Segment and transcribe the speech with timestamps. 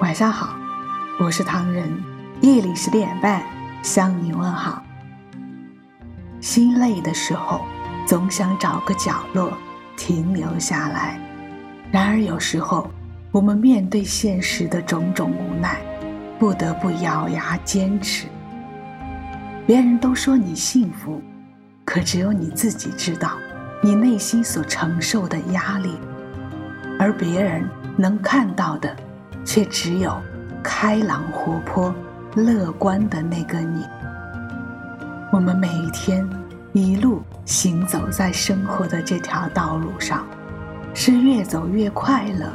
[0.00, 0.54] 晚上好，
[1.18, 1.92] 我是唐人，
[2.40, 3.42] 夜里十点半
[3.82, 4.80] 向你问好。
[6.40, 7.66] 心累的时候，
[8.06, 9.52] 总想找个角落
[9.96, 11.18] 停留下来。
[11.90, 12.88] 然而有时候，
[13.32, 15.80] 我们面对现实的种种无奈，
[16.38, 18.28] 不得不咬牙坚持。
[19.66, 21.20] 别人都说你幸福，
[21.84, 23.32] 可只有你自己知道，
[23.82, 25.98] 你内心所承受的压力，
[27.00, 28.96] 而别人能看到的。
[29.48, 30.14] 却只有
[30.62, 31.94] 开朗活泼、
[32.34, 33.82] 乐观的那个你。
[35.32, 36.28] 我们每一天
[36.74, 40.26] 一路行走在生活的这条道路上，
[40.92, 42.52] 是越走越快乐，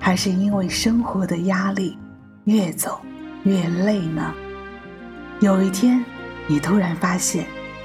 [0.00, 1.98] 还是因为生活的压力
[2.44, 2.98] 越走
[3.42, 4.32] 越累呢？
[5.40, 6.02] 有一天，
[6.46, 7.44] 你突然发现，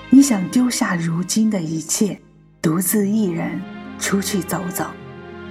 [0.10, 2.18] 你想丢下如今的一切，
[2.62, 3.60] 独自一人
[4.00, 4.86] 出去走走，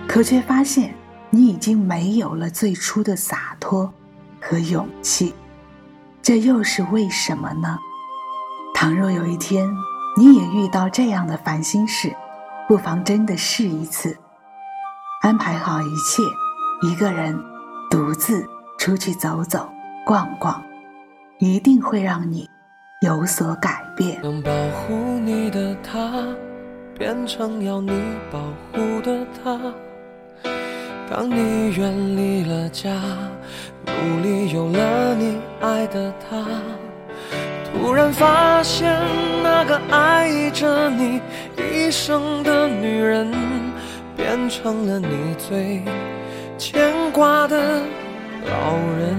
[0.09, 0.95] 可却发现。
[1.30, 3.93] 你已经没有了最初的洒脱
[4.41, 5.33] 和勇气，
[6.20, 7.78] 这又是为什么呢？
[8.75, 9.69] 倘若有一天
[10.17, 12.12] 你也遇到这样的烦心事，
[12.67, 14.17] 不妨真的试一次，
[15.23, 16.23] 安排好一切，
[16.89, 17.39] 一个人
[17.91, 18.45] 独自
[18.78, 19.69] 出去走走、
[20.05, 20.61] 逛逛，
[21.39, 22.48] 一定会让你
[23.03, 24.20] 有所改变。
[24.23, 26.27] 能保护你的他，
[26.98, 27.92] 变成要你
[28.33, 28.41] 保
[28.73, 29.61] 护的他。
[31.11, 32.89] 当你远离了家，
[33.84, 36.47] 努力有了你爱的他，
[37.64, 38.97] 突然发现
[39.42, 41.20] 那个爱着你
[41.56, 43.28] 一生的女人，
[44.17, 45.83] 变成了你最
[46.56, 47.56] 牵挂的
[48.47, 49.17] 老人。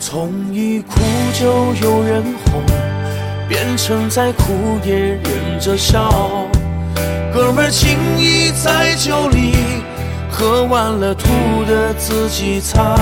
[0.00, 0.98] 从一哭
[1.32, 1.46] 就
[1.80, 2.60] 有人哄，
[3.48, 4.52] 变成再哭
[4.84, 6.10] 也忍着笑，
[7.32, 9.52] 哥们情谊在酒里。
[10.68, 11.24] 完了，吐
[11.66, 12.96] 的自己擦。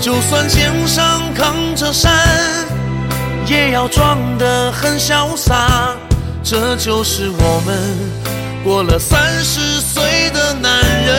[0.00, 2.12] 就算肩上扛着山，
[3.46, 5.96] 也要装得很潇洒。
[6.42, 7.74] 这就是我们
[8.62, 10.72] 过了三十岁的男
[11.06, 11.14] 人。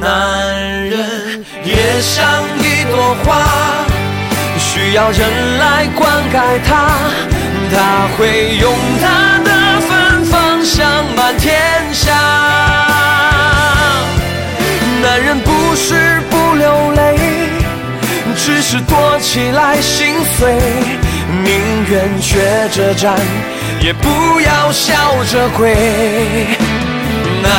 [0.00, 3.46] 男人也像一朵花，
[4.58, 6.98] 需要人来灌溉它，
[7.72, 9.49] 他会用他的。
[10.64, 11.58] 香满天
[11.92, 12.14] 下，
[15.02, 17.16] 男人不是不流泪，
[18.36, 20.54] 只是躲起来心碎，
[21.44, 23.18] 宁愿瘸着站，
[23.80, 24.94] 也不要笑
[25.32, 25.74] 着跪。
[27.42, 27.50] 男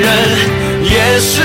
[0.00, 0.10] 人
[0.82, 1.42] 也是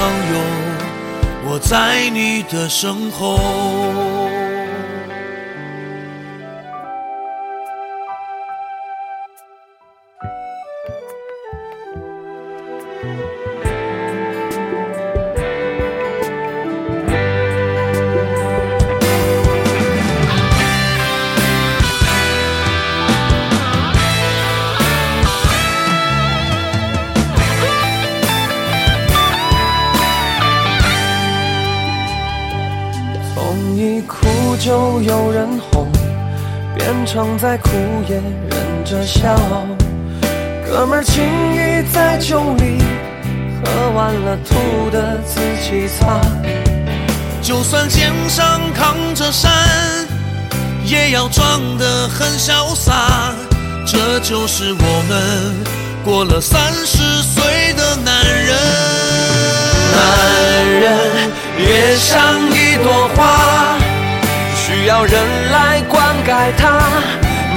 [0.00, 0.40] 朋友，
[1.44, 4.19] 我在你的身后。
[37.10, 37.70] 变成再哭
[38.08, 39.36] 也忍着笑。
[40.64, 42.78] 哥们情谊在酒里，
[43.64, 46.20] 喝完了吐的自己擦。
[47.42, 49.50] 就算肩上扛着山，
[50.84, 53.34] 也要装得很潇洒。
[53.84, 55.64] 这就是我们
[56.04, 58.56] 过了三十岁的男人。
[59.96, 63.39] 男人也像一朵花。
[64.90, 65.14] 要人
[65.52, 66.80] 来灌溉它，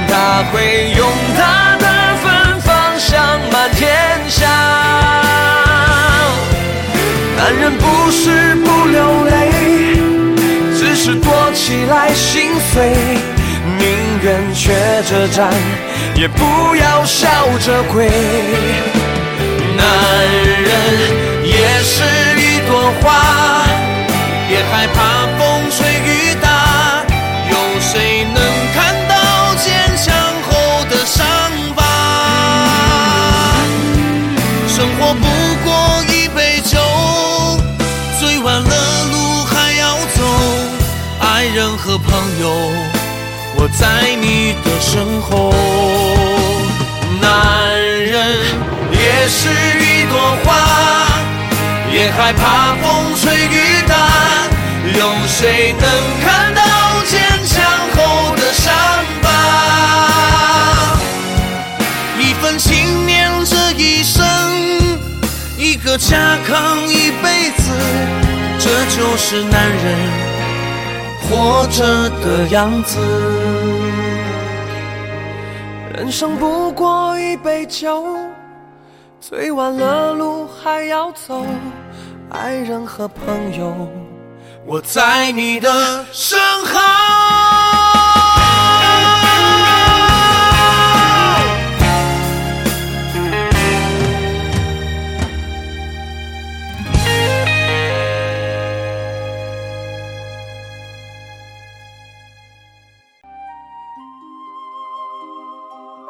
[0.08, 1.88] 它会用它的
[2.22, 2.70] 芬芳
[3.00, 3.90] 香满天
[4.30, 4.48] 下。
[7.36, 9.34] 男人不是不流泪，
[10.78, 12.94] 只是躲起来心碎，
[13.80, 13.84] 宁
[14.22, 14.76] 愿瘸
[15.10, 15.52] 着站，
[16.14, 17.28] 也不要笑
[17.66, 18.12] 着跪。
[19.76, 19.84] 男
[20.62, 20.72] 人
[21.44, 22.04] 也是
[22.38, 23.10] 一朵花，
[43.64, 45.54] 我在你的身后。
[47.22, 48.36] 男人
[48.92, 49.48] 也是
[49.80, 50.52] 一朵花，
[51.90, 53.96] 也害怕风吹雨打，
[55.00, 55.00] 有
[55.30, 55.88] 谁能
[56.26, 56.62] 看到
[57.06, 57.64] 坚强
[57.96, 58.74] 后的伤
[59.22, 61.00] 疤？
[62.20, 64.22] 一份情念这一生，
[65.58, 67.72] 一个家扛一辈子，
[68.60, 70.33] 这就是男人。
[71.24, 73.00] 活着的样子。
[75.96, 78.06] 人生不过一杯酒，
[79.20, 81.46] 醉完了路还要走。
[82.30, 83.74] 爱人和朋友，
[84.66, 87.23] 我在你的身后。